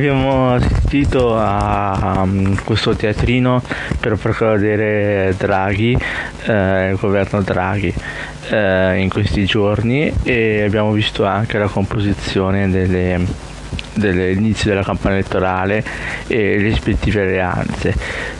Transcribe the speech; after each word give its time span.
Abbiamo 0.00 0.54
assistito 0.54 1.36
a 1.36 2.22
um, 2.22 2.56
questo 2.64 2.96
teatrino 2.96 3.62
per 4.00 4.16
far 4.16 4.58
vedere 4.58 5.34
Draghi, 5.36 5.94
eh, 6.44 6.92
il 6.92 6.96
governo 6.96 7.42
Draghi, 7.42 7.92
eh, 8.48 8.98
in 8.98 9.10
questi 9.10 9.44
giorni 9.44 10.10
e 10.22 10.62
abbiamo 10.62 10.92
visto 10.92 11.26
anche 11.26 11.58
la 11.58 11.66
composizione 11.66 12.70
delle, 12.70 13.26
dell'inizio 13.92 14.70
della 14.70 14.84
campagna 14.84 15.16
elettorale 15.16 15.84
e 16.26 16.56
le 16.56 16.62
rispettive 16.62 17.20
alleanze. 17.20 17.94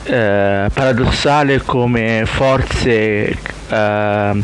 Eh, 0.05 0.67
paradossale 0.73 1.61
come 1.63 2.23
forze 2.25 3.37
eh, 3.69 4.43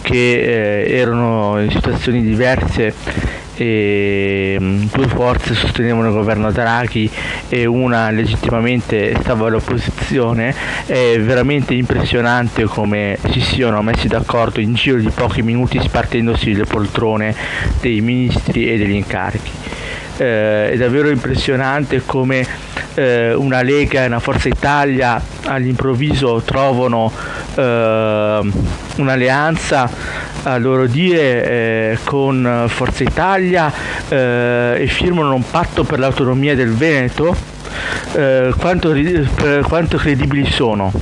che 0.00 0.40
eh, 0.40 0.96
erano 0.96 1.60
in 1.60 1.70
situazioni 1.70 2.22
diverse 2.22 3.42
e 3.56 4.56
mm, 4.60 4.84
due 4.92 5.06
forze 5.08 5.54
sostenevano 5.54 6.08
il 6.08 6.14
governo 6.14 6.50
Draghi 6.50 7.10
e 7.48 7.66
una 7.66 8.10
legittimamente 8.10 9.16
stava 9.20 9.46
all'opposizione. 9.46 10.54
È 10.86 11.18
veramente 11.20 11.74
impressionante 11.74 12.64
come 12.64 13.18
si 13.30 13.40
siano 13.40 13.82
messi 13.82 14.08
d'accordo 14.08 14.60
in 14.60 14.74
giro 14.74 14.98
di 14.98 15.10
pochi 15.10 15.42
minuti 15.42 15.80
spartendosi 15.80 16.54
le 16.54 16.64
poltrone 16.64 17.34
dei 17.80 18.00
ministri 18.00 18.72
e 18.72 18.78
degli 18.78 18.94
incarichi. 18.94 19.50
Eh, 20.16 20.70
è 20.70 20.76
davvero 20.76 21.08
impressionante 21.08 22.02
come 22.04 22.46
eh, 22.94 23.34
una 23.34 23.62
Lega 23.62 24.04
e 24.04 24.06
una 24.06 24.20
Forza 24.20 24.48
Italia 24.48 25.20
all'improvviso 25.46 26.40
trovano 26.44 27.10
eh, 27.56 28.40
un'alleanza 28.96 29.90
a 30.44 30.58
loro 30.58 30.86
dire 30.86 31.44
eh, 31.44 31.98
con 32.04 32.66
Forza 32.68 33.02
Italia 33.02 33.72
eh, 34.08 34.76
e 34.78 34.86
firmano 34.86 35.34
un 35.34 35.44
patto 35.50 35.84
per 35.84 35.98
l'autonomia 35.98 36.54
del 36.54 36.72
Veneto, 36.74 37.34
eh, 38.12 38.52
quanto, 38.58 38.94
quanto, 39.62 39.96
credibili 39.96 40.46
sono? 40.50 40.92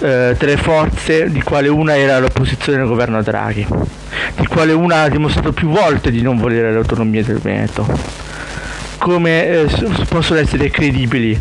Eh, 0.00 0.34
tre 0.38 0.56
forze, 0.56 1.30
di 1.30 1.42
quale 1.42 1.68
una 1.68 1.96
era 1.96 2.18
l'opposizione 2.18 2.80
al 2.80 2.88
governo 2.88 3.22
Draghi, 3.22 3.66
di 4.36 4.46
quale 4.46 4.72
una 4.72 5.02
ha 5.02 5.08
dimostrato 5.08 5.52
più 5.52 5.68
volte 5.68 6.10
di 6.10 6.22
non 6.22 6.38
volere 6.38 6.72
l'autonomia 6.72 7.22
del 7.22 7.38
Veneto. 7.38 7.86
Come 8.98 9.46
eh, 9.46 9.66
possono 10.08 10.40
essere 10.40 10.70
credibili 10.70 11.38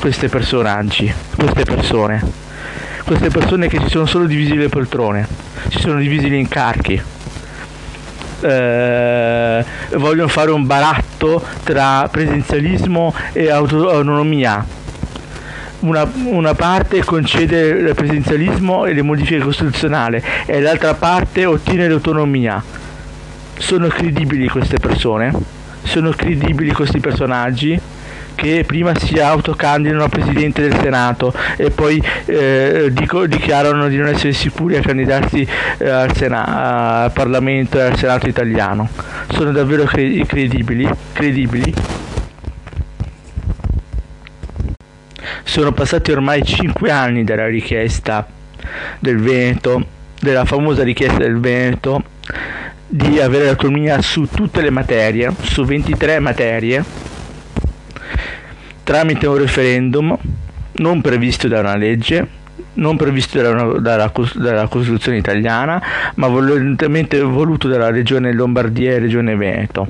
questi 0.00 0.28
personaggi, 0.28 1.12
queste 1.36 1.64
persone? 1.64 2.43
Queste 3.04 3.28
persone 3.28 3.68
che 3.68 3.78
si 3.80 3.88
sono 3.88 4.06
solo 4.06 4.26
divisi 4.26 4.54
le 4.54 4.68
poltrone, 4.68 5.28
si 5.68 5.78
sono 5.78 5.98
divisi 5.98 6.28
gli 6.28 6.34
incarchi. 6.34 7.00
Eh, 8.40 9.64
vogliono 9.96 10.28
fare 10.28 10.50
un 10.50 10.66
baratto 10.66 11.42
tra 11.62 12.08
presidenzialismo 12.10 13.14
e 13.32 13.50
autonomia. 13.50 14.82
Una, 15.80 16.10
una, 16.24 16.54
parte 16.54 17.04
concede 17.04 17.68
il 17.68 17.94
presidenzialismo 17.94 18.86
e 18.86 18.94
le 18.94 19.02
modifiche 19.02 19.40
costituzionali 19.40 20.22
e 20.46 20.60
l'altra 20.60 20.94
parte 20.94 21.44
ottiene 21.44 21.88
l'autonomia. 21.88 22.62
Sono 23.58 23.88
credibili 23.88 24.48
queste 24.48 24.78
persone? 24.78 25.32
Sono 25.82 26.10
credibili 26.10 26.72
questi 26.72 27.00
personaggi? 27.00 27.78
Che 28.34 28.64
prima 28.66 28.94
si 28.96 29.18
autocandidano 29.18 30.04
a 30.04 30.08
Presidente 30.08 30.62
del 30.62 30.78
Senato 30.80 31.32
e 31.56 31.70
poi 31.70 32.02
eh, 32.26 32.88
dico, 32.90 33.26
dichiarano 33.26 33.88
di 33.88 33.96
non 33.96 34.08
essere 34.08 34.32
sicuri 34.32 34.76
a 34.76 34.80
candidarsi 34.80 35.46
eh, 35.78 35.88
al, 35.88 36.14
Sena- 36.14 37.02
al, 37.02 37.12
Parlamento 37.12 37.78
e 37.78 37.82
al 37.82 37.96
Senato 37.96 38.28
italiano. 38.28 38.88
Sono 39.30 39.52
davvero 39.52 39.84
cre- 39.84 40.24
credibili? 40.26 40.88
credibili? 41.12 41.74
Sono 45.44 45.72
passati 45.72 46.10
ormai 46.10 46.42
5 46.42 46.90
anni 46.90 47.24
dalla 47.24 47.46
richiesta 47.46 48.26
del 48.98 49.18
Veneto, 49.18 49.86
della 50.20 50.44
famosa 50.44 50.82
richiesta 50.82 51.18
del 51.18 51.38
Veneto 51.38 52.02
di 52.86 53.20
avere 53.20 53.46
l'autonomia 53.46 54.00
su 54.02 54.28
tutte 54.28 54.60
le 54.60 54.70
materie, 54.70 55.32
su 55.42 55.64
23 55.64 56.18
materie 56.20 56.84
tramite 58.84 59.26
un 59.26 59.36
referendum 59.36 60.16
non 60.76 61.00
previsto 61.00 61.48
da 61.48 61.60
una 61.60 61.76
legge, 61.76 62.26
non 62.74 62.96
previsto 62.96 63.40
dalla, 63.40 63.78
dalla, 63.78 64.12
dalla 64.34 64.66
Costituzione 64.68 65.18
italiana, 65.18 65.82
ma 66.14 66.28
volontariamente 66.28 67.20
voluto 67.20 67.68
dalla 67.68 67.90
Regione 67.90 68.32
Lombardia 68.32 68.92
e 68.92 68.98
Regione 68.98 69.36
Veneto. 69.36 69.86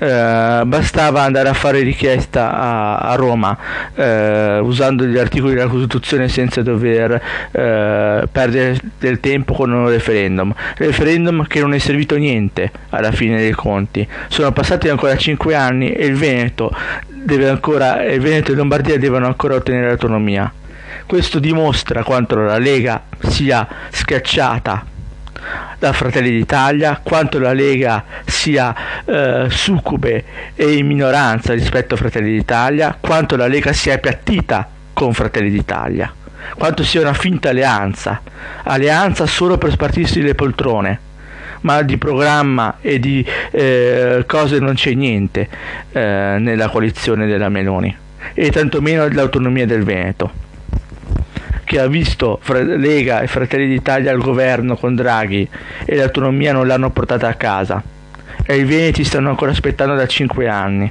Eh, 0.00 0.62
bastava 0.64 1.22
andare 1.22 1.48
a 1.48 1.54
fare 1.54 1.80
richiesta 1.80 2.54
a, 2.54 2.98
a 2.98 3.14
Roma 3.16 3.58
eh, 3.94 4.58
usando 4.60 5.04
gli 5.04 5.18
articoli 5.18 5.54
della 5.54 5.66
Costituzione 5.66 6.28
senza 6.28 6.62
dover 6.62 7.20
eh, 7.50 8.28
perdere 8.30 8.78
del 8.98 9.18
tempo 9.18 9.54
con 9.54 9.72
un 9.72 9.88
referendum. 9.88 10.54
Referendum 10.76 11.46
che 11.46 11.60
non 11.60 11.74
è 11.74 11.78
servito 11.78 12.16
niente 12.16 12.70
alla 12.90 13.10
fine 13.10 13.38
dei 13.38 13.52
conti. 13.52 14.06
Sono 14.28 14.52
passati 14.52 14.88
ancora 14.88 15.16
5 15.16 15.54
anni 15.54 15.92
e 15.92 16.06
il 16.06 16.14
Veneto, 16.14 16.72
ancora, 17.44 18.04
il 18.04 18.20
Veneto 18.20 18.52
e 18.52 18.54
Lombardia 18.54 18.98
devono 18.98 19.26
ancora 19.26 19.56
ottenere 19.56 19.88
l'autonomia. 19.88 20.52
Questo 21.06 21.38
dimostra 21.40 22.04
quanto 22.04 22.36
la 22.36 22.58
Lega 22.58 23.02
sia 23.18 23.66
schiacciata 23.90 24.96
da 25.78 25.92
Fratelli 25.92 26.30
d'Italia, 26.30 27.00
quanto 27.02 27.38
la 27.38 27.52
Lega 27.52 28.04
sia 28.24 28.74
eh, 29.04 29.46
succube 29.48 30.24
e 30.54 30.72
in 30.72 30.86
minoranza 30.86 31.52
rispetto 31.52 31.94
a 31.94 31.96
Fratelli 31.96 32.32
d'Italia, 32.32 32.96
quanto 32.98 33.36
la 33.36 33.46
Lega 33.46 33.72
sia 33.72 33.94
appiattita 33.94 34.68
con 34.92 35.12
Fratelli 35.12 35.50
d'Italia, 35.50 36.12
quanto 36.56 36.82
sia 36.82 37.00
una 37.00 37.14
finta 37.14 37.50
alleanza, 37.50 38.20
alleanza 38.64 39.26
solo 39.26 39.58
per 39.58 39.70
spartirsi 39.70 40.20
le 40.22 40.34
poltrone 40.34 41.00
ma 41.60 41.82
di 41.82 41.96
programma 41.96 42.76
e 42.80 43.00
di 43.00 43.26
eh, 43.50 44.22
cose 44.28 44.60
non 44.60 44.74
c'è 44.74 44.92
niente 44.92 45.48
eh, 45.90 46.36
nella 46.38 46.68
coalizione 46.68 47.26
della 47.26 47.48
Meloni 47.48 47.96
e 48.34 48.50
tantomeno 48.50 49.08
l'autonomia 49.08 49.66
del 49.66 49.82
Veneto 49.82 50.46
che 51.68 51.78
ha 51.78 51.86
visto 51.86 52.40
Lega 52.46 53.20
e 53.20 53.26
Fratelli 53.26 53.68
d'Italia 53.68 54.10
al 54.10 54.18
governo 54.18 54.74
con 54.74 54.94
Draghi 54.94 55.46
e 55.84 55.96
l'autonomia 55.96 56.50
non 56.54 56.66
l'hanno 56.66 56.88
portata 56.88 57.28
a 57.28 57.34
casa. 57.34 57.82
E 58.42 58.56
i 58.56 58.64
Veneti 58.64 59.04
stanno 59.04 59.28
ancora 59.28 59.50
aspettando 59.50 59.94
da 59.94 60.06
5 60.06 60.48
anni. 60.48 60.90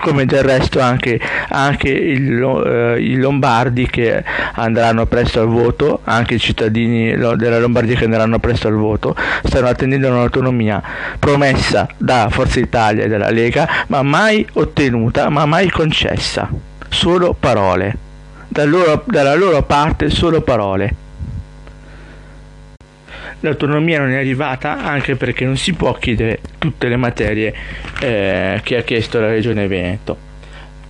Come 0.00 0.24
del 0.24 0.44
resto 0.44 0.78
anche, 0.78 1.20
anche 1.48 1.88
il, 1.88 2.40
eh, 2.64 3.02
i 3.02 3.16
lombardi 3.16 3.88
che 3.88 4.22
andranno 4.54 5.06
presto 5.06 5.40
al 5.40 5.48
voto, 5.48 6.02
anche 6.04 6.34
i 6.34 6.38
cittadini 6.38 7.16
della 7.16 7.58
Lombardia 7.58 7.96
che 7.96 8.04
andranno 8.04 8.38
presto 8.38 8.68
al 8.68 8.74
voto, 8.74 9.16
stanno 9.42 9.66
attendendo 9.66 10.08
un'autonomia 10.08 10.80
promessa 11.18 11.88
da 11.96 12.28
Forza 12.30 12.60
Italia 12.60 13.04
e 13.04 13.08
dalla 13.08 13.30
Lega, 13.30 13.68
ma 13.88 14.02
mai 14.02 14.46
ottenuta, 14.52 15.28
ma 15.28 15.44
mai 15.46 15.68
concessa, 15.70 16.48
solo 16.88 17.34
parole 17.38 18.06
dal 18.48 18.68
loro, 18.68 19.04
dalla 19.06 19.34
loro 19.34 19.62
parte 19.62 20.10
solo 20.10 20.40
parole. 20.40 21.06
L'autonomia 23.40 24.00
non 24.00 24.10
è 24.10 24.16
arrivata 24.16 24.78
anche 24.78 25.14
perché 25.14 25.44
non 25.44 25.56
si 25.56 25.72
può 25.74 25.92
chiedere 25.92 26.40
tutte 26.58 26.88
le 26.88 26.96
materie 26.96 27.54
eh, 28.00 28.60
che 28.64 28.76
ha 28.76 28.82
chiesto 28.82 29.20
la 29.20 29.28
Regione 29.28 29.68
Veneto, 29.68 30.16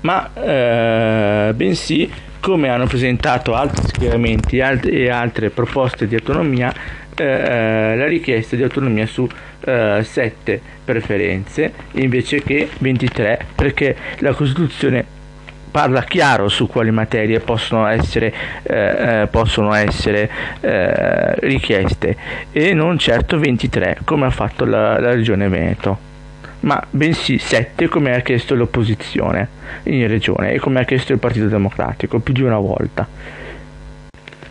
ma 0.01 0.31
eh, 0.33 1.53
bensì 1.55 2.11
come 2.41 2.71
hanno 2.71 2.87
presentato 2.87 3.55
altri 3.55 3.89
schieramenti 3.89 4.59
e 4.59 5.11
altre 5.11 5.51
proposte 5.51 6.07
di 6.07 6.15
autonomia 6.15 6.73
eh, 7.15 7.25
eh, 7.25 7.97
la 7.97 8.07
richiesta 8.07 8.55
di 8.55 8.63
autonomia 8.63 9.05
su 9.05 9.29
eh, 9.65 10.01
7 10.03 10.61
preferenze 10.85 11.73
invece 11.93 12.43
che 12.43 12.69
23 12.79 13.45
perché 13.57 13.97
la 14.19 14.33
Costituzione 14.33 15.17
parla 15.71 16.03
chiaro 16.03 16.49
su 16.49 16.67
quali 16.67 16.91
materie 16.91 17.41
possono 17.41 17.87
essere, 17.87 18.33
eh, 18.63 19.23
eh, 19.23 19.27
possono 19.31 19.73
essere 19.75 20.31
eh, 20.61 21.35
richieste. 21.41 22.17
E 22.53 22.75
non 22.75 22.99
certo 22.99 23.39
23 23.39 23.99
come 24.05 24.27
ha 24.27 24.31
fatto 24.31 24.65
la, 24.65 24.99
la 24.99 25.15
regione 25.15 25.49
Veneto 25.49 26.07
ma 26.61 26.83
bensì 26.91 27.39
7 27.39 27.87
come 27.89 28.17
ha 28.17 28.21
chiesto 28.21 28.57
l'opposizione 28.57 29.49
in 29.85 30.09
regione 30.09 30.55
e 30.55 30.59
come 30.59 30.81
ha 30.81 30.85
chiesto 30.85 31.13
il 31.13 31.21
Partito 31.21 31.47
Democratico 31.47 32.19
più 32.19 32.35
di 32.35 32.43
una 32.43 32.59
volta 32.59 33.07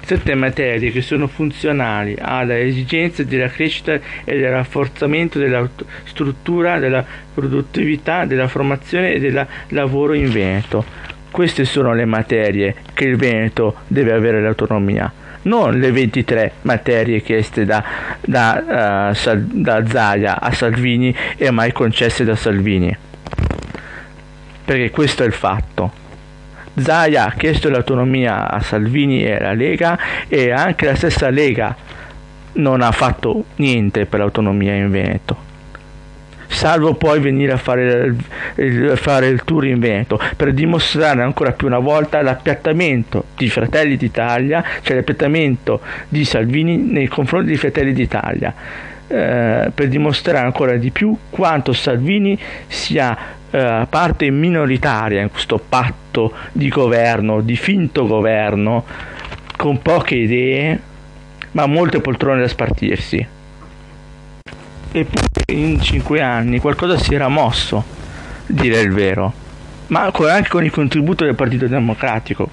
sette 0.07 0.35
materie 0.35 0.89
che 0.89 1.01
sono 1.01 1.27
funzionali 1.27 2.15
alle 2.17 2.61
esigenze 2.61 3.25
della 3.25 3.49
crescita 3.49 3.91
e 4.23 4.37
del 4.37 4.51
rafforzamento 4.51 5.37
della 5.37 5.67
struttura, 6.05 6.79
della 6.79 7.03
produttività, 7.33 8.23
della 8.23 8.47
formazione 8.47 9.11
e 9.11 9.19
del 9.19 9.45
lavoro 9.69 10.13
in 10.13 10.31
Veneto. 10.31 10.85
Queste 11.29 11.65
sono 11.65 11.93
le 11.93 12.05
materie 12.05 12.73
che 12.93 13.03
il 13.03 13.17
Veneto 13.17 13.79
deve 13.87 14.13
avere 14.13 14.41
l'autonomia, 14.41 15.11
non 15.41 15.77
le 15.77 15.91
23 15.91 16.53
materie 16.61 17.21
chieste 17.21 17.65
da, 17.65 17.83
da, 18.21 19.11
uh, 19.13 19.61
da 19.61 19.85
Zaia 19.85 20.39
a 20.39 20.53
Salvini 20.53 21.13
e 21.35 21.51
mai 21.51 21.73
concesse 21.73 22.23
da 22.23 22.37
Salvini. 22.37 22.95
perché 24.63 24.89
questo 24.89 25.23
è 25.23 25.25
il 25.25 25.33
fatto. 25.33 26.06
Zaia 26.79 27.25
ha 27.25 27.31
chiesto 27.31 27.69
l'autonomia 27.69 28.49
a 28.49 28.59
Salvini 28.59 29.23
e 29.23 29.35
alla 29.35 29.53
Lega 29.53 29.97
e 30.27 30.51
anche 30.51 30.85
la 30.85 30.95
stessa 30.95 31.29
Lega 31.29 31.75
non 32.53 32.81
ha 32.81 32.91
fatto 32.91 33.45
niente 33.55 34.05
per 34.05 34.19
l'autonomia 34.19 34.73
in 34.73 34.91
Veneto. 34.91 35.45
Salvo 36.47 36.93
poi 36.93 37.19
venire 37.19 37.51
a 37.51 37.57
fare 37.57 38.15
il, 38.55 38.93
fare 38.95 39.27
il, 39.27 39.43
tour 39.43 39.65
in 39.65 39.79
Veneto 39.79 40.19
per 40.35 40.53
dimostrare 40.53 41.21
ancora 41.21 41.51
più 41.51 41.67
una 41.67 41.79
volta 41.79 42.21
l'appiattamento 42.21 43.25
di 43.35 43.49
Fratelli 43.49 43.97
d'Italia, 43.97 44.63
cioè 44.81 44.95
l'appiattamento 44.95 45.81
di 46.07 46.23
Salvini 46.23 46.77
nei 46.77 47.07
confronti 47.07 47.51
di 47.51 47.57
Fratelli 47.57 47.91
d'Italia, 47.91 48.53
eh, 49.07 49.71
per 49.73 49.87
dimostrare 49.87 50.45
ancora 50.45 50.75
di 50.75 50.91
più 50.91 51.15
quanto 51.29 51.73
Salvini 51.73 52.37
sia 52.67 53.17
eh, 53.49 53.87
parte 53.89 54.29
minoritaria 54.29 55.21
in 55.21 55.31
questo 55.31 55.57
patto 55.57 56.33
di 56.51 56.67
governo, 56.69 57.41
di 57.41 57.55
finto 57.55 58.05
governo, 58.05 58.83
con 59.55 59.81
poche 59.81 60.15
idee, 60.15 60.79
ma 61.51 61.65
molte 61.65 62.01
poltrone 62.01 62.41
da 62.41 62.47
spartirsi. 62.47 63.25
Eppure 64.91 65.27
in 65.53 65.81
cinque 65.81 66.21
anni 66.21 66.59
qualcosa 66.59 66.97
si 66.97 67.13
era 67.13 67.27
mosso, 67.27 67.83
dire 68.45 68.79
il 68.79 68.91
vero, 68.91 69.33
ma 69.87 70.11
anche 70.11 70.49
con 70.49 70.63
il 70.63 70.71
contributo 70.71 71.23
del 71.23 71.35
Partito 71.35 71.67
Democratico. 71.67 72.49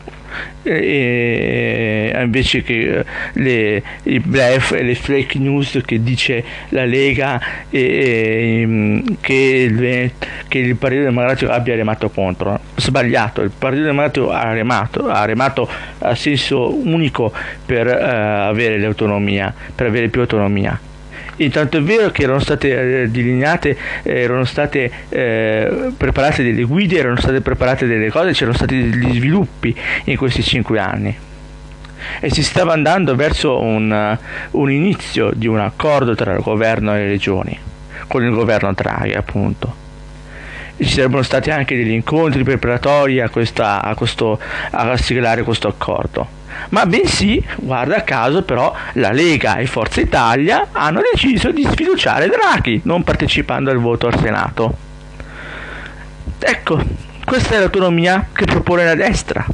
E, 0.62 2.12
invece 2.22 2.62
che 2.62 3.04
le, 3.34 3.82
i 4.04 4.20
bluff 4.20 4.72
e 4.72 4.82
le 4.82 4.94
fake 4.94 5.38
news 5.38 5.80
che 5.84 6.02
dice 6.02 6.42
la 6.70 6.84
Lega 6.84 7.40
e, 7.68 7.80
e, 7.80 9.02
che, 9.20 9.34
il, 9.34 10.10
che, 10.48 10.58
il, 10.58 10.76
Partito 10.76 11.02
Democratico 11.02 11.50
abbia 11.50 11.74
remato 11.74 12.08
contro. 12.10 12.58
Sbagliato 12.76 13.42
il 13.42 13.50
Partito 13.56 13.84
Democratico 13.84 14.30
ha 14.30 14.52
remato 14.52 15.08
ha 15.08 15.24
remato 15.24 15.68
a 15.98 16.14
senso 16.14 16.74
unico 16.74 17.32
per 17.64 17.86
uh, 17.86 18.48
avere 18.48 18.78
l'autonomia 18.78 19.52
per 19.74 19.86
avere 19.86 20.08
più 20.08 20.20
autonomia 20.20 20.78
Intanto 21.36 21.78
è 21.78 21.82
vero 21.82 22.10
che 22.10 22.22
erano 22.22 22.38
state 22.38 23.02
eh, 23.02 23.08
delineate, 23.08 23.76
eh, 24.02 24.20
erano 24.20 24.44
state 24.44 24.90
eh, 25.08 25.92
preparate 25.96 26.42
delle 26.42 26.62
guide, 26.62 26.98
erano 26.98 27.16
state 27.16 27.40
preparate 27.40 27.86
delle 27.86 28.10
cose, 28.10 28.32
c'erano 28.32 28.56
stati 28.56 28.90
degli 28.90 29.14
sviluppi 29.14 29.74
in 30.04 30.16
questi 30.16 30.42
cinque 30.42 30.78
anni 30.78 31.16
e 32.20 32.30
si 32.30 32.42
stava 32.42 32.72
andando 32.72 33.14
verso 33.16 33.60
un, 33.60 34.18
un, 34.50 34.70
inizio 34.70 35.30
di 35.34 35.46
un 35.46 35.58
accordo 35.58 36.14
tra 36.14 36.34
il 36.34 36.40
governo 36.40 36.94
e 36.94 36.98
le 36.98 37.08
regioni, 37.08 37.58
con 38.06 38.22
il 38.22 38.30
governo 38.30 38.72
Draghi 38.72 39.14
appunto. 39.14 39.82
E 40.76 40.84
ci 40.84 40.92
sarebbero 40.92 41.22
stati 41.22 41.50
anche 41.50 41.76
degli 41.76 41.92
incontri 41.92 42.42
preparatori 42.42 43.20
a, 43.20 43.28
questa, 43.28 43.82
a, 43.82 43.94
questo, 43.94 44.38
a 44.70 44.96
siglare 44.96 45.42
questo 45.42 45.68
accordo 45.68 46.42
ma 46.70 46.86
bensì, 46.86 47.42
guarda 47.56 48.02
caso 48.02 48.42
però, 48.42 48.74
la 48.94 49.12
Lega 49.12 49.56
e 49.56 49.66
Forza 49.66 50.00
Italia 50.00 50.68
hanno 50.72 51.00
deciso 51.12 51.50
di 51.50 51.64
sfiduciare 51.64 52.28
Draghi, 52.28 52.80
non 52.84 53.04
partecipando 53.04 53.70
al 53.70 53.78
voto 53.78 54.06
al 54.06 54.18
Senato. 54.18 54.76
Ecco, 56.38 56.82
questa 57.24 57.54
è 57.54 57.58
l'autonomia 57.58 58.28
che 58.32 58.44
propone 58.44 58.84
la 58.84 58.94
destra. 58.94 59.46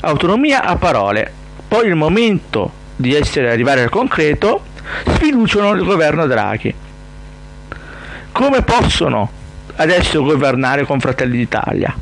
Autonomia 0.00 0.64
a 0.64 0.76
parole, 0.76 1.32
poi 1.68 1.86
il 1.86 1.94
momento 1.94 2.72
di 2.96 3.14
essere 3.14 3.50
arrivare 3.50 3.82
al 3.82 3.90
concreto, 3.90 4.62
sfiduciano 5.06 5.72
il 5.72 5.84
governo 5.84 6.26
Draghi. 6.26 6.74
Come 8.32 8.62
possono 8.62 9.30
adesso 9.76 10.22
governare 10.22 10.84
con 10.84 11.00
Fratelli 11.00 11.36
d'Italia, 11.36 11.94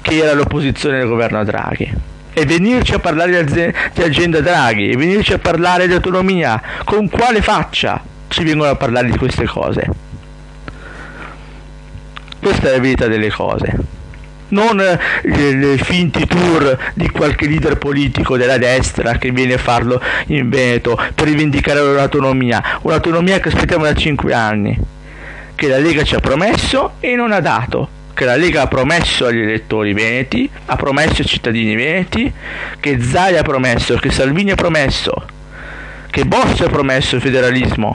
che 0.00 0.16
era 0.16 0.32
l'opposizione 0.32 0.98
del 0.98 1.08
governo 1.08 1.44
Draghi? 1.44 2.14
E 2.38 2.44
venirci 2.44 2.92
a 2.92 2.98
parlare 2.98 3.44
di 3.44 4.02
agenda 4.02 4.42
Draghi 4.42 4.90
e 4.90 4.96
venirci 4.98 5.32
a 5.32 5.38
parlare 5.38 5.86
di 5.86 5.94
autonomia, 5.94 6.60
con 6.84 7.08
quale 7.08 7.40
faccia 7.40 7.98
ci 8.28 8.44
vengono 8.44 8.70
a 8.70 8.76
parlare 8.76 9.10
di 9.10 9.16
queste 9.16 9.46
cose? 9.46 9.88
Questa 12.38 12.68
è 12.68 12.72
la 12.72 12.78
verità 12.78 13.06
delle 13.06 13.30
cose. 13.30 13.74
Non 14.48 14.78
i 15.22 15.78
finti 15.82 16.26
tour 16.26 16.76
di 16.92 17.08
qualche 17.08 17.46
leader 17.46 17.78
politico 17.78 18.36
della 18.36 18.58
destra 18.58 19.16
che 19.16 19.30
viene 19.30 19.54
a 19.54 19.58
farlo 19.58 19.98
in 20.26 20.50
Veneto 20.50 21.00
per 21.14 21.28
rivendicare 21.28 21.80
l'autonomia, 21.80 22.80
un'autonomia 22.82 23.40
che 23.40 23.48
aspettiamo 23.48 23.84
da 23.84 23.94
5 23.94 24.34
anni, 24.34 24.78
che 25.54 25.68
la 25.68 25.78
Lega 25.78 26.02
ci 26.02 26.14
ha 26.14 26.20
promesso 26.20 26.96
e 27.00 27.16
non 27.16 27.32
ha 27.32 27.40
dato 27.40 27.95
che 28.16 28.24
la 28.24 28.36
Lega 28.36 28.62
ha 28.62 28.66
promesso 28.66 29.26
agli 29.26 29.40
elettori 29.40 29.92
veneti, 29.92 30.48
ha 30.64 30.76
promesso 30.76 31.20
ai 31.20 31.26
cittadini 31.26 31.76
veneti, 31.76 32.32
che 32.80 32.98
Zai 33.02 33.36
ha 33.36 33.42
promesso, 33.42 33.94
che 33.96 34.10
Salvini 34.10 34.52
ha 34.52 34.54
promesso, 34.54 35.12
che 36.10 36.24
Bossi 36.24 36.62
ha 36.62 36.68
promesso 36.70 37.16
il 37.16 37.20
federalismo, 37.20 37.94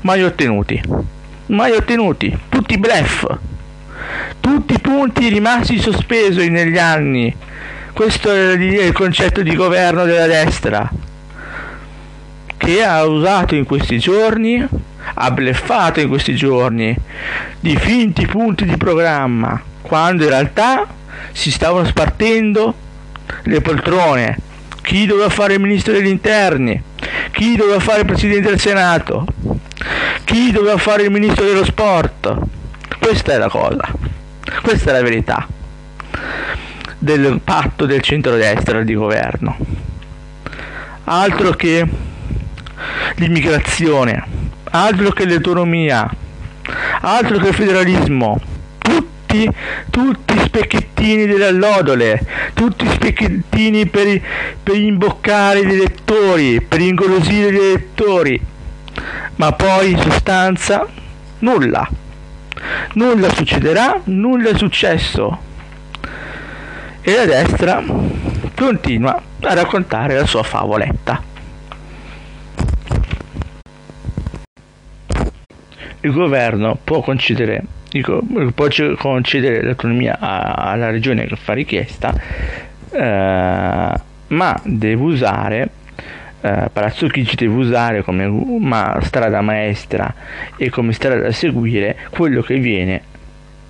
mai 0.00 0.24
ottenuti, 0.24 0.82
mai 1.46 1.70
ottenuti, 1.70 2.36
tutti 2.48 2.78
blef, 2.78 3.38
tutti 4.40 4.74
i 4.74 4.80
punti 4.80 5.28
rimasti 5.28 5.78
sospesi 5.78 6.48
negli 6.48 6.76
anni. 6.76 7.32
Questo 7.92 8.32
è 8.32 8.54
il 8.54 8.92
concetto 8.92 9.40
di 9.40 9.54
governo 9.54 10.04
della 10.04 10.26
destra 10.26 10.90
che 12.56 12.82
ha 12.82 13.06
usato 13.06 13.54
in 13.54 13.64
questi 13.64 14.00
giorni 14.00 14.66
ha 15.22 15.30
bleffato 15.30 16.00
in 16.00 16.08
questi 16.08 16.34
giorni 16.34 16.96
di 17.60 17.76
finti 17.76 18.26
punti 18.26 18.64
di 18.64 18.78
programma, 18.78 19.60
quando 19.82 20.24
in 20.24 20.30
realtà 20.30 20.86
si 21.32 21.50
stavano 21.50 21.84
spartendo 21.84 22.74
le 23.42 23.60
poltrone. 23.60 24.38
Chi 24.80 25.04
doveva 25.04 25.28
fare 25.28 25.54
il 25.54 25.60
ministro 25.60 25.92
degli 25.92 26.06
interni? 26.06 26.82
Chi 27.32 27.54
doveva 27.54 27.80
fare 27.80 28.00
il 28.00 28.06
presidente 28.06 28.48
del 28.48 28.58
Senato? 28.58 29.26
Chi 30.24 30.52
doveva 30.52 30.78
fare 30.78 31.02
il 31.02 31.10
ministro 31.10 31.44
dello 31.44 31.64
sport? 31.64 32.38
Questa 32.98 33.32
è 33.32 33.36
la 33.36 33.50
cosa, 33.50 33.92
questa 34.62 34.90
è 34.90 34.92
la 34.94 35.02
verità 35.02 35.46
del 36.96 37.40
patto 37.44 37.84
del 37.84 38.00
centrodestra 38.00 38.82
di 38.82 38.94
governo. 38.94 39.56
Altro 41.04 41.50
che 41.50 41.86
l'immigrazione 43.16 44.48
altro 44.70 45.10
che 45.10 45.26
l'autonomia, 45.26 46.08
altro 47.00 47.38
che 47.38 47.48
il 47.48 47.54
federalismo. 47.54 48.40
Tutti, 48.78 49.48
tutti 49.90 50.38
specchettini 50.38 51.26
delle 51.26 51.46
allodole, 51.46 52.20
tutti 52.54 52.86
specchettini 52.88 53.86
per, 53.86 54.20
per 54.62 54.76
imboccare 54.76 55.64
gli 55.64 55.72
elettori, 55.72 56.60
per 56.60 56.80
ingolosire 56.80 57.52
gli 57.52 57.56
elettori. 57.56 58.40
Ma 59.36 59.52
poi 59.52 59.92
in 59.92 59.98
sostanza 59.98 60.86
nulla. 61.38 61.88
Nulla 62.94 63.32
succederà, 63.32 64.00
nulla 64.04 64.50
è 64.50 64.56
successo. 64.56 65.48
E 67.00 67.14
la 67.14 67.24
destra 67.24 67.82
continua 68.54 69.22
a 69.40 69.54
raccontare 69.54 70.16
la 70.16 70.26
sua 70.26 70.42
favoletta. 70.42 71.29
Il 76.00 76.12
governo 76.12 76.78
può 76.82 77.00
concedere, 77.00 77.64
può 78.54 78.68
concedere 78.96 79.62
l'autonomia 79.62 80.18
alla 80.18 80.90
regione 80.90 81.26
che 81.26 81.36
fa 81.36 81.52
richiesta, 81.52 82.14
eh, 82.90 84.00
ma 84.26 84.60
deve 84.64 85.02
usare 85.02 85.70
eh, 86.42 86.70
Palazzo 86.72 87.06
Chigi 87.06 87.36
deve 87.36 87.54
usare 87.54 88.02
come 88.02 88.26
ma, 88.26 88.98
strada 89.02 89.42
maestra 89.42 90.14
e 90.56 90.70
come 90.70 90.92
strada 90.92 91.20
da 91.20 91.32
seguire 91.32 91.96
quello 92.10 92.40
che 92.40 92.58
viene 92.58 93.02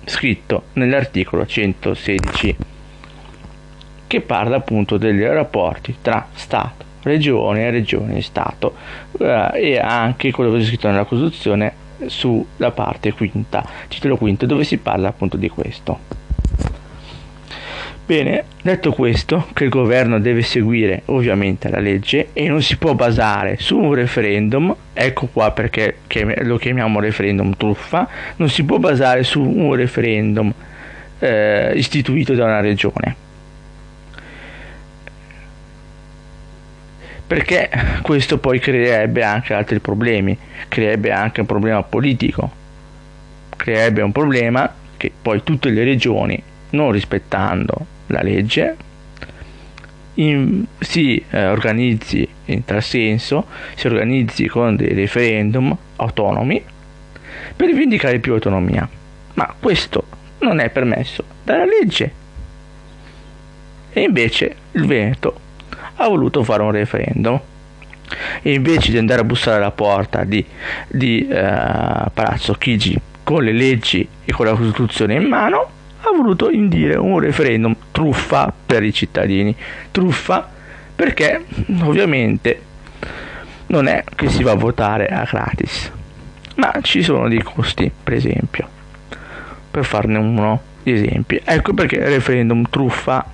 scritto 0.05 0.63
nell'articolo 0.73 1.45
116 1.45 2.55
che 4.07 4.21
parla 4.21 4.57
appunto 4.57 4.97
dei 4.97 5.21
rapporti 5.25 5.97
tra 6.01 6.27
Stato, 6.33 6.85
Regione, 7.03 7.69
Regione 7.71 8.17
e 8.17 8.21
Stato 8.21 8.75
eh, 9.19 9.49
e 9.53 9.77
anche 9.77 10.31
quello 10.31 10.51
che 10.51 10.59
è 10.59 10.63
scritto 10.63 10.87
nella 10.87 11.05
Costituzione 11.05 11.80
sulla 12.07 12.71
parte 12.71 13.13
quinta, 13.13 13.67
titolo 13.87 14.17
quinto, 14.17 14.45
dove 14.45 14.63
si 14.63 14.77
parla 14.77 15.09
appunto 15.09 15.37
di 15.37 15.49
questo. 15.49 15.99
Bene, 18.05 18.43
detto 18.61 18.91
questo, 18.91 19.47
che 19.53 19.63
il 19.63 19.69
governo 19.69 20.19
deve 20.19 20.41
seguire 20.41 21.03
ovviamente 21.05 21.69
la 21.69 21.79
legge 21.79 22.29
e 22.33 22.49
non 22.49 22.61
si 22.61 22.75
può 22.75 22.93
basare 22.93 23.57
su 23.57 23.77
un 23.77 23.93
referendum, 23.93 24.75
ecco 24.91 25.27
qua 25.27 25.51
perché 25.51 25.99
lo 26.39 26.57
chiamiamo 26.57 26.99
referendum 26.99 27.55
truffa, 27.55 28.09
non 28.35 28.49
si 28.49 28.63
può 28.63 28.79
basare 28.79 29.23
su 29.23 29.41
un 29.41 29.73
referendum 29.75 30.51
eh, 31.19 31.71
istituito 31.75 32.33
da 32.33 32.43
una 32.43 32.59
regione 32.59 33.29
perché 37.31 37.69
questo 38.01 38.39
poi 38.39 38.59
creerebbe 38.59 39.23
anche 39.23 39.53
altri 39.53 39.79
problemi, 39.79 40.37
creerebbe 40.67 41.13
anche 41.13 41.39
un 41.39 41.45
problema 41.45 41.81
politico, 41.81 42.51
creerebbe 43.55 44.01
un 44.01 44.11
problema 44.11 44.69
che 44.97 45.13
poi 45.21 45.41
tutte 45.41 45.69
le 45.69 45.85
regioni, 45.85 46.43
non 46.71 46.91
rispettando 46.91 47.85
la 48.07 48.21
legge, 48.21 48.75
in, 50.15 50.65
si 50.77 51.23
eh, 51.29 51.45
organizzi 51.47 52.27
in 52.47 52.65
tal 52.65 52.83
senso, 52.83 53.45
si 53.75 53.87
organizzi 53.87 54.47
con 54.47 54.75
dei 54.75 54.93
referendum 54.93 55.73
autonomi 55.95 56.61
per 57.55 57.67
rivendicare 57.67 58.19
più 58.19 58.33
autonomia. 58.33 58.85
Ma 59.35 59.55
questo 59.57 60.03
non 60.39 60.59
è 60.59 60.69
permesso 60.69 61.23
dalla 61.45 61.63
legge. 61.63 62.11
E 63.93 64.01
invece 64.01 64.53
il 64.73 64.85
Veneto 64.85 65.49
ha 65.95 66.07
voluto 66.07 66.43
fare 66.43 66.63
un 66.63 66.71
referendum. 66.71 67.39
E 68.41 68.53
invece 68.53 68.91
di 68.91 68.97
andare 68.97 69.21
a 69.21 69.23
bussare 69.23 69.57
alla 69.57 69.71
porta 69.71 70.23
di, 70.23 70.45
di 70.87 71.25
uh, 71.29 72.11
Palazzo 72.13 72.53
Chigi 72.55 72.99
con 73.23 73.43
le 73.43 73.53
leggi 73.53 74.07
e 74.25 74.31
con 74.33 74.45
la 74.45 74.53
Costituzione 74.53 75.13
in 75.13 75.23
mano, 75.23 75.69
ha 76.01 76.11
voluto 76.15 76.49
indire 76.49 76.95
un 76.95 77.19
referendum 77.19 77.75
truffa 77.91 78.51
per 78.65 78.83
i 78.83 78.93
cittadini. 78.93 79.55
Truffa 79.91 80.49
perché 80.93 81.45
ovviamente 81.81 82.61
non 83.67 83.87
è 83.87 84.03
che 84.15 84.29
si 84.29 84.43
va 84.43 84.51
a 84.51 84.55
votare 84.55 85.07
a 85.07 85.23
gratis, 85.23 85.91
ma 86.55 86.73
ci 86.81 87.01
sono 87.01 87.29
dei 87.29 87.41
costi, 87.41 87.89
per 88.03 88.13
esempio. 88.13 88.67
Per 89.71 89.85
farne 89.85 90.17
uno 90.17 90.61
di 90.83 90.91
esempi. 90.91 91.39
Ecco 91.43 91.73
perché 91.73 91.95
il 91.95 92.07
referendum 92.07 92.65
truffa 92.69 93.25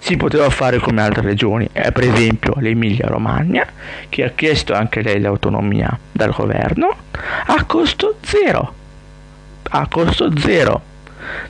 si 0.00 0.16
poteva 0.16 0.50
fare 0.50 0.78
come 0.78 1.02
altre 1.02 1.22
regioni, 1.22 1.68
eh, 1.72 1.92
per 1.92 2.04
esempio 2.04 2.54
l'Emilia 2.58 3.06
Romagna, 3.06 3.66
che 4.08 4.24
ha 4.24 4.30
chiesto 4.30 4.74
anche 4.74 5.02
lei 5.02 5.20
l'autonomia 5.20 5.96
dal 6.10 6.32
governo 6.34 6.94
a 7.46 7.64
costo 7.64 8.16
zero. 8.22 8.74
A 9.70 9.86
costo 9.86 10.36
zero. 10.36 10.88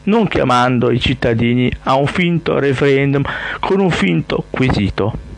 Non 0.05 0.29
chiamando 0.29 0.91
i 0.91 1.01
cittadini 1.01 1.73
a 1.85 1.95
un 1.95 2.07
finto 2.07 2.59
referendum 2.59 3.23
con 3.61 3.81
un 3.81 3.91
finto 3.91 4.45
quesito 4.51 5.29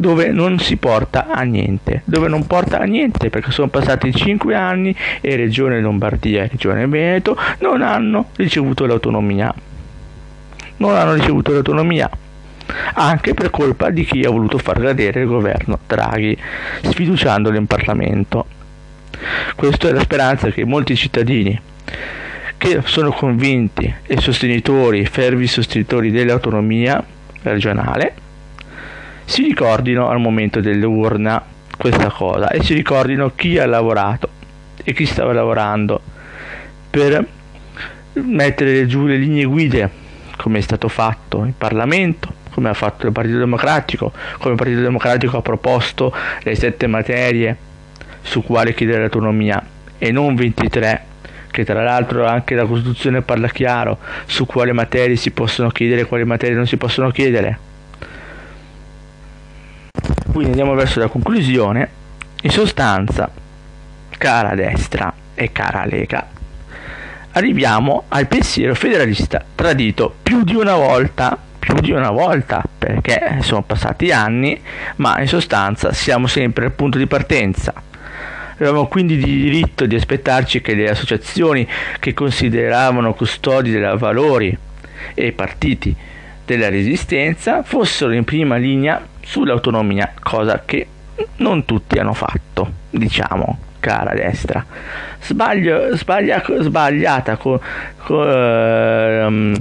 dove 0.00 0.30
non 0.30 0.58
si 0.58 0.78
porta 0.78 1.26
a 1.28 1.42
niente, 1.42 2.00
dove 2.06 2.26
non 2.26 2.46
porta 2.46 2.78
a 2.78 2.84
niente 2.84 3.28
perché 3.28 3.50
sono 3.50 3.68
passati 3.68 4.14
5 4.14 4.54
anni 4.54 4.96
e 5.20 5.36
Regione 5.36 5.78
Lombardia 5.80 6.44
e 6.44 6.48
Regione 6.48 6.86
Veneto 6.86 7.36
non 7.58 7.82
hanno 7.82 8.30
ricevuto 8.36 8.86
l'autonomia. 8.86 9.52
Non 10.80 10.96
hanno 10.96 11.12
ricevuto 11.12 11.52
l'autonomia 11.52 12.08
anche 12.94 13.34
per 13.34 13.50
colpa 13.50 13.90
di 13.90 14.04
chi 14.04 14.24
ha 14.24 14.30
voluto 14.30 14.56
far 14.56 14.80
cadere 14.80 15.20
il 15.20 15.26
governo 15.26 15.78
Draghi, 15.86 16.36
sfiduciandolo 16.82 17.56
in 17.58 17.66
Parlamento. 17.66 18.46
Questa 19.56 19.88
è 19.88 19.92
la 19.92 20.00
speranza 20.00 20.48
che 20.48 20.64
molti 20.64 20.96
cittadini 20.96 21.60
che 22.56 22.80
sono 22.84 23.10
convinti 23.12 23.92
e 24.06 24.20
sostenitori, 24.20 25.04
fervi 25.04 25.46
sostenitori 25.46 26.10
dell'autonomia 26.10 27.02
regionale, 27.42 28.14
si 29.26 29.42
ricordino 29.42 30.08
al 30.08 30.18
momento 30.18 30.60
dell'urna 30.60 31.42
questa 31.76 32.10
cosa 32.10 32.48
e 32.48 32.62
si 32.62 32.72
ricordino 32.72 33.32
chi 33.34 33.58
ha 33.58 33.66
lavorato 33.66 34.28
e 34.82 34.94
chi 34.94 35.04
stava 35.04 35.34
lavorando 35.34 36.00
per 36.88 37.26
mettere 38.14 38.86
giù 38.86 39.04
le 39.04 39.16
linee 39.16 39.44
guide 39.44 39.99
come 40.42 40.58
è 40.58 40.62
stato 40.62 40.88
fatto 40.88 41.44
in 41.44 41.56
Parlamento 41.56 42.38
come 42.50 42.68
ha 42.68 42.74
fatto 42.74 43.06
il 43.06 43.12
Partito 43.12 43.38
Democratico 43.38 44.12
come 44.38 44.52
il 44.52 44.58
Partito 44.58 44.80
Democratico 44.80 45.36
ha 45.36 45.42
proposto 45.42 46.14
le 46.42 46.54
sette 46.54 46.86
materie 46.86 47.56
su 48.22 48.42
quale 48.42 48.74
chiedere 48.74 49.00
l'autonomia 49.00 49.62
e 49.98 50.10
non 50.10 50.34
23 50.34 51.04
che 51.50 51.64
tra 51.64 51.82
l'altro 51.82 52.26
anche 52.26 52.54
la 52.54 52.64
Costituzione 52.64 53.22
parla 53.22 53.48
chiaro 53.48 53.98
su 54.26 54.46
quale 54.46 54.72
materie 54.72 55.16
si 55.16 55.30
possono 55.30 55.68
chiedere 55.70 56.02
e 56.02 56.04
quali 56.04 56.24
materie 56.24 56.56
non 56.56 56.66
si 56.66 56.76
possono 56.76 57.10
chiedere 57.10 57.68
quindi 60.32 60.50
andiamo 60.50 60.74
verso 60.74 61.00
la 61.00 61.08
conclusione. 61.08 61.88
In 62.42 62.50
sostanza, 62.50 63.30
cara 64.16 64.54
destra 64.54 65.12
e 65.34 65.50
cara 65.52 65.84
Lega, 65.84 66.26
arriviamo 67.32 68.04
al 68.08 68.26
pensiero 68.26 68.74
federalista 68.74 69.44
tradito 69.54 70.14
più 70.22 70.42
di 70.42 70.54
una 70.54 70.74
volta, 70.74 71.38
più 71.58 71.74
di 71.74 71.92
una 71.92 72.10
volta, 72.10 72.62
perché 72.78 73.38
sono 73.40 73.62
passati 73.62 74.10
anni, 74.10 74.60
ma 74.96 75.20
in 75.20 75.28
sostanza 75.28 75.92
siamo 75.92 76.26
sempre 76.26 76.66
al 76.66 76.72
punto 76.72 76.98
di 76.98 77.06
partenza. 77.06 77.72
Avevamo 78.54 78.88
quindi 78.88 79.16
diritto 79.16 79.86
di 79.86 79.94
aspettarci 79.94 80.60
che 80.60 80.74
le 80.74 80.90
associazioni 80.90 81.66
che 81.98 82.12
consideravano 82.12 83.14
custodi 83.14 83.70
dei 83.70 83.96
valori 83.96 84.56
e 85.14 85.32
partiti 85.32 85.94
della 86.44 86.68
resistenza 86.68 87.62
fossero 87.62 88.12
in 88.12 88.24
prima 88.24 88.56
linea 88.56 89.06
sull'autonomia, 89.22 90.12
cosa 90.20 90.62
che 90.64 90.86
non 91.36 91.64
tutti 91.64 91.98
hanno 91.98 92.12
fatto, 92.12 92.70
diciamo, 92.90 93.58
cara 93.80 94.14
destra. 94.14 94.64
Sbaglio, 95.20 95.96
sbaglia, 95.96 96.42
sbagliata 96.60 97.36
con, 97.36 97.58
con 97.96 98.28
ehm, 98.28 99.56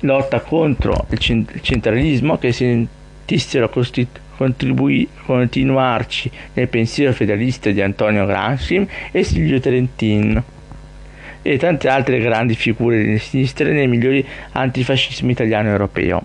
lotta 0.00 0.40
contro 0.40 1.06
il 1.08 1.18
centralismo 1.60 2.38
che 2.38 2.52
sentissero 2.52 3.68
costituire 3.68 4.26
continuarci 5.24 6.30
nel 6.54 6.68
pensiero 6.68 7.12
federalista 7.12 7.70
di 7.70 7.82
Antonio 7.82 8.24
Gramsci 8.24 8.88
e 9.10 9.24
Silvio 9.24 9.58
Trentin 9.58 10.40
e 11.42 11.56
tante 11.56 11.88
altre 11.88 12.20
grandi 12.20 12.54
figure 12.54 13.02
di 13.02 13.18
sinistra 13.18 13.68
nei 13.68 13.88
migliori 13.88 14.24
antifascismi 14.52 15.32
italiano 15.32 15.68
e 15.68 15.72
europeo. 15.72 16.22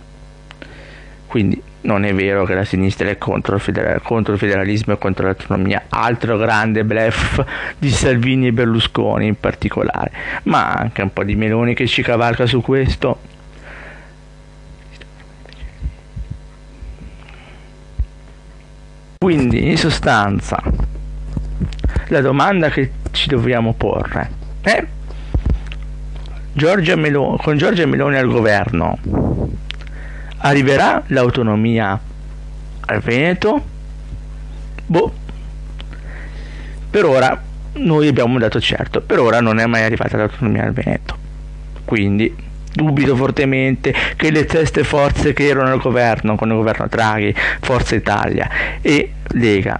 Quindi 1.25 1.59
non 1.83 2.05
è 2.05 2.13
vero 2.13 2.45
che 2.45 2.53
la 2.53 2.63
sinistra 2.63 3.09
è 3.09 3.17
contro 3.17 3.55
il, 3.55 3.61
federal- 3.61 4.01
contro 4.01 4.33
il 4.33 4.39
federalismo 4.39 4.93
e 4.93 4.97
contro 4.97 5.25
l'autonomia, 5.25 5.83
altro 5.89 6.37
grande 6.37 6.83
bluff 6.83 7.43
di 7.77 7.89
Salvini 7.89 8.47
e 8.47 8.53
Berlusconi 8.53 9.27
in 9.27 9.39
particolare, 9.39 10.11
ma 10.43 10.73
anche 10.73 11.01
un 11.01 11.11
po' 11.11 11.23
di 11.23 11.35
Meloni 11.35 11.73
che 11.73 11.87
ci 11.87 12.01
cavalca 12.01 12.45
su 12.45 12.61
questo. 12.61 13.31
Quindi 19.17 19.69
in 19.69 19.77
sostanza 19.77 20.61
la 22.07 22.21
domanda 22.21 22.69
che 22.69 22.91
ci 23.11 23.29
dobbiamo 23.29 23.73
porre 23.73 24.29
è 24.61 24.85
Giorgia 26.51 26.95
Meloni, 26.95 27.37
con 27.37 27.57
Giorgia 27.57 27.85
Meloni 27.85 28.17
al 28.17 28.27
governo 28.27 29.32
arriverà 30.43 31.03
l'autonomia 31.07 31.99
al 32.85 32.99
Veneto? 32.99 33.63
Boh. 34.85 35.13
Per 36.89 37.05
ora 37.05 37.41
noi 37.73 38.07
abbiamo 38.07 38.37
dato 38.37 38.59
certo, 38.59 39.01
per 39.01 39.19
ora 39.19 39.41
non 39.41 39.59
è 39.59 39.65
mai 39.65 39.83
arrivata 39.83 40.17
l'autonomia 40.17 40.63
al 40.63 40.73
Veneto. 40.73 41.17
Quindi 41.85 42.33
dubito 42.73 43.15
fortemente 43.15 43.93
che 44.15 44.31
le 44.31 44.45
teste 44.45 44.83
forze 44.83 45.33
che 45.33 45.47
erano 45.47 45.71
al 45.71 45.79
governo, 45.79 46.35
con 46.35 46.49
il 46.49 46.55
governo 46.55 46.87
Draghi, 46.87 47.33
Forza 47.61 47.95
Italia 47.95 48.49
e 48.81 49.13
Lega, 49.33 49.77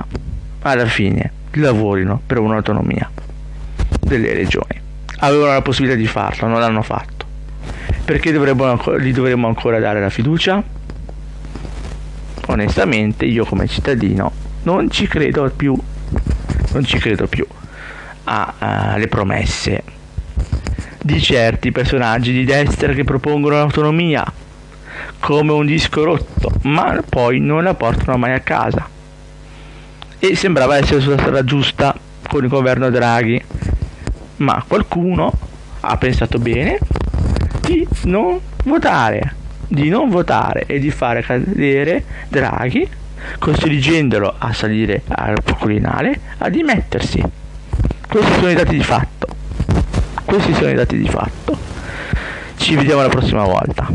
alla 0.61 0.85
fine 0.85 1.31
lavorino 1.53 2.19
per 2.25 2.39
un'autonomia 2.39 3.11
delle 3.99 4.33
regioni 4.33 4.81
avevano 5.19 5.53
la 5.53 5.61
possibilità 5.61 5.97
di 5.97 6.07
farlo, 6.07 6.47
non 6.47 6.59
l'hanno 6.59 6.81
fatto. 6.81 7.12
Perché 8.05 8.31
gli 8.31 9.13
dovremmo 9.13 9.47
ancora 9.47 9.79
dare 9.79 10.01
la 10.01 10.09
fiducia? 10.09 10.61
Onestamente 12.47 13.25
io 13.25 13.45
come 13.45 13.67
cittadino 13.67 14.31
non 14.63 14.89
ci 14.89 15.07
credo 15.07 15.49
più, 15.55 15.77
non 16.73 16.83
ci 16.83 16.97
credo 16.97 17.27
più 17.27 17.45
alle 18.25 19.07
promesse 19.07 19.83
di 21.01 21.21
certi 21.21 21.71
personaggi 21.71 22.31
di 22.31 22.45
destra 22.45 22.93
che 22.93 23.03
propongono 23.03 23.55
l'autonomia 23.55 24.25
come 25.19 25.51
un 25.51 25.65
disco 25.65 26.03
rotto, 26.03 26.51
ma 26.63 27.01
poi 27.07 27.39
non 27.39 27.63
la 27.63 27.73
portano 27.73 28.17
mai 28.17 28.33
a 28.33 28.39
casa. 28.39 28.87
E 30.19 30.35
sembrava 30.35 30.77
essere 30.77 31.01
sulla 31.01 31.17
strada 31.17 31.43
giusta 31.43 31.95
con 32.27 32.43
il 32.43 32.49
governo 32.49 32.89
Draghi 32.89 33.41
ma 34.37 34.63
qualcuno 34.67 35.31
ha 35.81 35.97
pensato 35.97 36.39
bene 36.39 36.79
non 38.03 38.39
votare, 38.63 39.35
di 39.67 39.89
non 39.89 40.09
votare 40.09 40.65
e 40.65 40.79
di 40.79 40.91
fare 40.91 41.21
cadere 41.21 42.03
Draghi, 42.27 42.87
costringendolo 43.39 44.33
a 44.37 44.53
salire 44.53 45.03
al 45.07 45.41
Quirinale 45.57 46.19
a 46.39 46.49
dimettersi. 46.49 47.23
Questi 48.07 48.33
sono 48.33 48.49
i 48.49 48.55
dati 48.55 48.75
di 48.75 48.83
fatto. 48.83 49.27
Questi 50.25 50.53
sono 50.53 50.69
i 50.69 50.75
dati 50.75 50.97
di 50.97 51.07
fatto. 51.07 51.57
Ci 52.55 52.75
vediamo 52.75 53.01
la 53.01 53.09
prossima 53.09 53.43
volta. 53.43 53.87